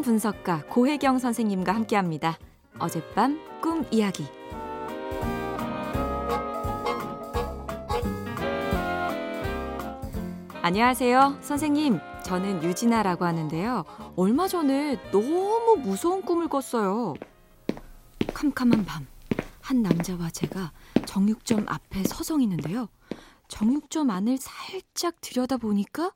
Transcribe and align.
꿈 0.00 0.02
분석가 0.02 0.64
고혜경 0.70 1.18
선생님과 1.18 1.74
함께 1.74 1.94
합니다. 1.94 2.38
어젯밤 2.78 3.38
꿈 3.60 3.84
이야기. 3.90 4.24
안녕하세요. 10.62 11.36
선생님, 11.42 12.00
저는 12.24 12.62
유진아라고 12.62 13.26
하는데요. 13.26 13.84
얼마 14.16 14.48
전에 14.48 14.98
너무 15.10 15.76
무서운 15.82 16.22
꿈을 16.22 16.48
꿨어요. 16.48 17.12
캄캄한 18.32 18.86
밤, 18.86 19.06
한 19.60 19.82
남자와 19.82 20.30
제가 20.30 20.72
정육점 21.04 21.66
앞에 21.68 22.04
서성이는데요. 22.04 22.88
정육점 23.48 24.08
안을 24.08 24.38
살짝 24.38 25.20
들여다보니까 25.20 26.12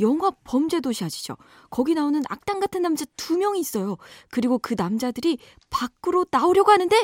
영화 0.00 0.30
범죄도시아시죠? 0.44 1.36
거기 1.70 1.94
나오는 1.94 2.22
악당 2.28 2.60
같은 2.60 2.82
남자 2.82 3.04
두 3.16 3.36
명이 3.36 3.60
있어요. 3.60 3.96
그리고 4.30 4.58
그 4.58 4.74
남자들이 4.76 5.38
밖으로 5.70 6.26
나오려고 6.30 6.70
하는데 6.70 6.96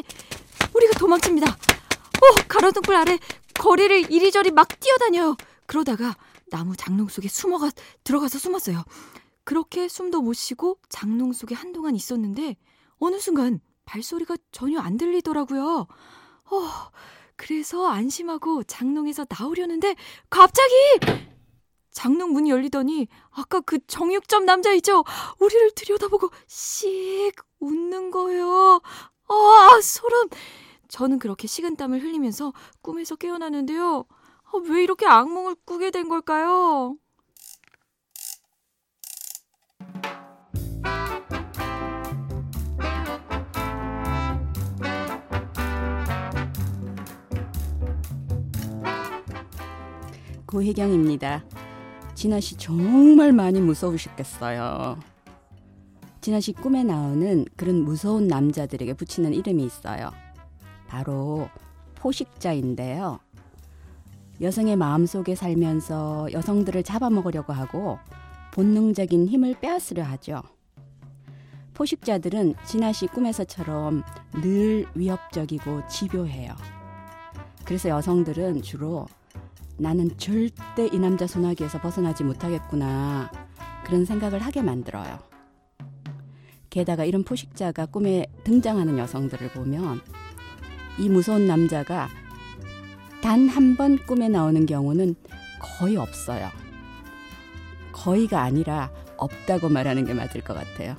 우리가 0.75 0.99
도망칩니다. 0.99 1.51
어, 1.51 2.35
가로등불 2.49 2.95
아래 2.95 3.19
거리를 3.55 4.11
이리저리 4.11 4.51
막 4.51 4.69
뛰어다녀요. 4.81 5.37
그러다가 5.67 6.17
나무 6.51 6.77
장롱 6.77 7.09
속에 7.09 7.29
숨어가 7.29 7.71
들어가서 8.05 8.39
숨었어요. 8.39 8.85
그렇게 9.45 9.89
숨도 9.89 10.23
못 10.23 10.35
쉬고 10.35 10.79
장롱 10.89 11.33
속에 11.33 11.55
한동안 11.55 11.95
있었는데 11.95 12.57
어느 12.99 13.19
순간 13.19 13.61
발소리가 13.85 14.37
전혀 14.53 14.81
안 14.81 14.97
들리더라고요. 14.97 15.87
어, 16.51 16.71
그래서 17.37 17.87
안심하고 17.87 18.65
장롱에서 18.65 19.27
나오려는데 19.29 19.95
갑자기 20.29 20.75
장롱 21.99 22.33
문이 22.33 22.49
열리더니 22.49 23.09
아까 23.33 23.61
그 23.61 23.85
정육점 23.89 24.45
남자 24.45 24.73
있죠? 24.75 25.03
우리를 25.41 25.73
들여다보고 25.73 26.31
씩 26.47 27.33
웃는 27.59 28.13
거예요. 28.13 28.81
아, 29.29 29.81
소름. 29.83 30.29
저는 30.87 31.19
그렇게 31.19 31.49
식은땀을 31.49 32.01
흘리면서 32.01 32.53
꿈에서 32.83 33.17
깨어나는데요. 33.17 34.05
아, 34.45 34.51
왜 34.69 34.85
이렇게 34.85 35.07
악몽을 35.07 35.57
꾸게 35.65 35.91
된 35.91 36.09
걸까요? 36.09 36.97
고혜경입니다. 50.47 51.45
진아 52.19 52.41
씨 52.41 52.57
정말 52.57 53.33
많이 53.33 53.61
무서우셨겠어요. 53.61 54.99
진아 56.21 56.41
씨 56.41 56.53
꿈에 56.53 56.83
나오는 56.83 57.45
그런 57.55 57.85
무서운 57.85 58.27
남자들에게 58.27 58.95
붙이는 58.95 59.33
이름이 59.33 59.65
있어요. 59.65 60.11
바로 60.89 61.49
포식자인데요. 61.95 63.21
여성의 64.41 64.75
마음속에 64.75 65.37
살면서 65.37 66.33
여성들을 66.33 66.83
잡아먹으려고 66.83 67.53
하고 67.53 68.01
본능적인 68.53 69.29
힘을 69.29 69.55
빼앗으려 69.61 70.03
하죠. 70.03 70.43
포식자들은 71.75 72.57
진아 72.67 72.95
씨 72.95 73.07
꿈에서처럼 73.07 74.03
늘 74.43 74.87
위협적이고 74.97 75.87
집요해요. 75.87 76.51
그래서 77.65 77.91
여성들은 77.91 78.63
주로 78.63 79.07
나는 79.79 80.11
절대 80.19 80.89
이 80.93 80.99
남자 80.99 81.27
소나기에서 81.27 81.81
벗어나지 81.81 82.25
못하겠구나. 82.25 83.31
그런 83.85 84.05
생각을 84.05 84.41
하게 84.41 84.63
만들어요. 84.63 85.19
게다가 86.71 87.05
이런 87.05 87.23
포식자가 87.25 87.87
꿈에 87.87 88.27
등장하는 88.45 88.99
여성들을 88.99 89.51
보면 89.51 90.01
이 90.99 91.09
무서운 91.09 91.47
남자가 91.47 92.09
단 93.23 93.49
한 93.49 93.77
번 93.77 93.99
꿈에 93.99 94.29
나오는 94.29 94.67
경우는 94.67 95.15
거의 95.61 95.97
없어요. 95.97 96.49
거의가 97.93 98.43
아니라 98.43 98.91
없다고 99.17 99.69
말하는 99.69 100.05
게 100.05 100.15
맞을 100.15 100.41
것 100.43 100.55
같아요. 100.55 100.97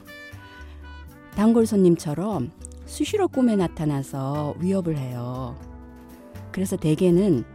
단골 1.36 1.66
손님처럼 1.66 2.52
수시로 2.86 3.28
꿈에 3.28 3.56
나타나서 3.56 4.56
위협을 4.60 4.98
해요. 4.98 5.56
그래서 6.52 6.76
대개는 6.76 7.46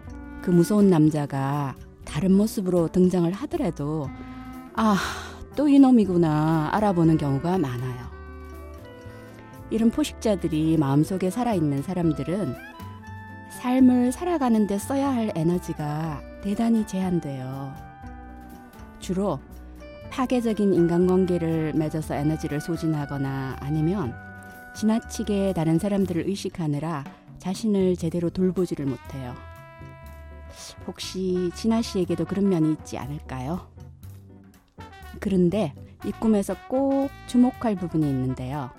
그 0.44 0.50
무서운 0.50 0.90
남자가 0.90 1.74
다른 2.04 2.34
모습으로 2.34 2.88
등장을 2.88 3.32
하더라도 3.32 4.10
아, 4.74 4.94
또 5.56 5.66
이놈이구나 5.68 6.68
알아보는 6.70 7.16
경우가 7.16 7.56
많아요. 7.56 8.04
이런 9.70 9.90
포식자들이 9.90 10.76
마음속에 10.76 11.30
살아있는 11.30 11.80
사람들은 11.80 12.54
삶을 13.52 14.12
살아가는데 14.12 14.76
써야 14.76 15.14
할 15.14 15.32
에너지가 15.34 16.20
대단히 16.42 16.86
제한돼요. 16.86 17.72
주로 18.98 19.40
파괴적인 20.10 20.74
인간관계를 20.74 21.72
맺어서 21.74 22.16
에너지를 22.16 22.60
소진하거나 22.60 23.56
아니면 23.60 24.14
지나치게 24.76 25.54
다른 25.54 25.78
사람들을 25.78 26.28
의식하느라 26.28 27.02
자신을 27.38 27.96
제대로 27.96 28.28
돌보지를 28.28 28.84
못해요. 28.84 29.53
혹시 30.86 31.50
진아 31.54 31.82
씨에게도 31.82 32.24
그런 32.24 32.48
면이 32.48 32.72
있지 32.72 32.98
않을까요? 32.98 33.66
그런데 35.20 35.74
이 36.04 36.12
꿈에서 36.12 36.54
꼭 36.68 37.08
주목할 37.26 37.76
부분이 37.76 38.06
있는데요. 38.08 38.70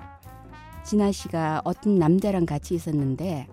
진아 0.84 1.12
씨가 1.12 1.62
어떤 1.66 1.98
남자랑 1.98 2.46
같이 2.46 2.76
있었는데 2.76 3.48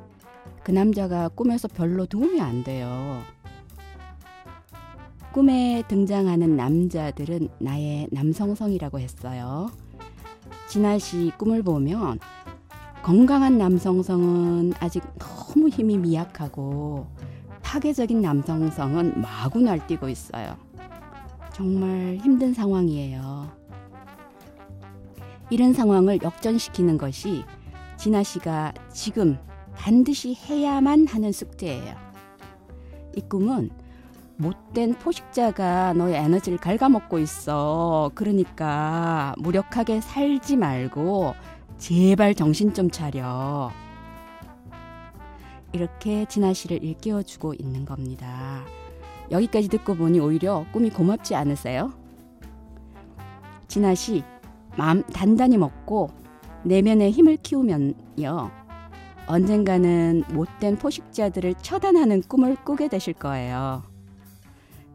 그 0.62 0.70
남자가 0.70 1.28
꿈에서 1.28 1.68
별로 1.68 2.06
도움이 2.06 2.40
안 2.40 2.62
돼요. 2.62 3.22
꿈에 5.32 5.82
등장하는 5.88 6.56
남자들은 6.56 7.48
나의 7.58 8.08
남성성이라고 8.12 9.00
했어요. 9.00 9.70
진아 10.68 10.98
씨 10.98 11.32
꿈을 11.38 11.62
보면 11.62 12.18
건강한 13.02 13.56
남성성은 13.56 14.74
아직 14.78 15.02
너무 15.18 15.68
힘이 15.68 15.96
미약하고 15.96 17.06
파괴적인 17.72 18.20
남성성은 18.20 19.22
마구 19.22 19.58
날뛰고 19.62 20.10
있어요. 20.10 20.58
정말 21.54 22.18
힘든 22.20 22.52
상황이에요. 22.52 23.50
이런 25.48 25.72
상황을 25.72 26.18
역전시키는 26.22 26.98
것이 26.98 27.44
진아 27.96 28.24
씨가 28.24 28.74
지금 28.92 29.38
반드시 29.74 30.34
해야만 30.34 31.06
하는 31.06 31.32
숙제예요. 31.32 31.94
이 33.16 33.22
꿈은 33.22 33.70
못된 34.36 34.96
포식자가 34.96 35.94
너의 35.94 36.16
에너지를 36.16 36.58
갉아먹고 36.58 37.20
있어. 37.20 38.10
그러니까 38.14 39.34
무력하게 39.38 40.02
살지 40.02 40.56
말고 40.56 41.34
제발 41.78 42.34
정신 42.34 42.74
좀 42.74 42.90
차려. 42.90 43.72
이렇게 45.72 46.24
진아 46.26 46.52
씨를 46.52 46.82
일깨워주고 46.84 47.54
있는 47.54 47.84
겁니다. 47.84 48.64
여기까지 49.30 49.68
듣고 49.68 49.94
보니 49.94 50.20
오히려 50.20 50.66
꿈이 50.72 50.90
고맙지 50.90 51.34
않으세요? 51.34 51.92
진아 53.68 53.94
씨, 53.94 54.22
마음 54.76 55.02
단단히 55.04 55.56
먹고 55.56 56.10
내면의 56.64 57.10
힘을 57.10 57.38
키우면요. 57.38 58.50
언젠가는 59.26 60.24
못된 60.32 60.76
포식자들을 60.76 61.54
처단하는 61.54 62.22
꿈을 62.22 62.56
꾸게 62.56 62.88
되실 62.88 63.14
거예요. 63.14 63.82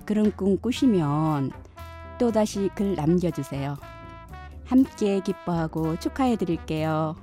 그런 0.06 0.31
꿈 0.31 0.57
꾸시면 0.57 1.51
또다시 2.19 2.69
글 2.75 2.95
남겨주세요. 2.95 3.75
함께 4.65 5.21
기뻐하고 5.21 5.97
축하해 6.00 6.35
드릴게요. 6.35 7.15